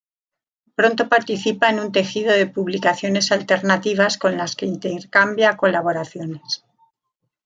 [0.77, 6.63] Pronto participa en un tejido de publicaciones alternativas con las que intercambia colaboraciones.